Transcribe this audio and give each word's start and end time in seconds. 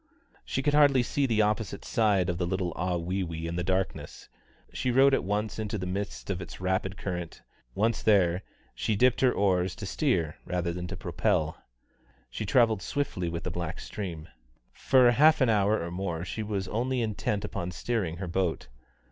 She 0.43 0.63
could 0.63 0.73
hardly 0.73 1.03
see 1.03 1.27
the 1.27 1.43
opposite 1.43 1.85
side 1.85 2.27
of 2.27 2.39
the 2.39 2.47
little 2.47 2.73
Ahwewee 2.73 3.45
in 3.45 3.55
the 3.55 3.63
darkness; 3.63 4.29
she 4.73 4.89
rowed 4.89 5.13
at 5.13 5.23
once 5.23 5.59
into 5.59 5.77
the 5.77 5.85
midst 5.85 6.31
of 6.31 6.41
its 6.41 6.59
rapid 6.59 6.97
current; 6.97 7.43
once 7.75 8.01
there, 8.01 8.41
she 8.73 8.95
dipped 8.95 9.21
her 9.21 9.31
oars 9.31 9.75
to 9.75 9.85
steer 9.85 10.37
rather 10.43 10.73
than 10.73 10.87
to 10.87 10.97
propel. 10.97 11.63
She 12.31 12.47
travelled 12.47 12.81
swiftly 12.81 13.29
with 13.29 13.43
the 13.43 13.51
black 13.51 13.79
stream. 13.79 14.27
For 14.73 15.11
half 15.11 15.39
an 15.39 15.49
hour 15.49 15.79
or 15.79 15.91
more 15.91 16.25
she 16.25 16.41
was 16.41 16.67
only 16.69 17.01
intent 17.01 17.45
upon 17.45 17.69
steering 17.69 18.17
her 18.17 18.27
boat. 18.27 18.69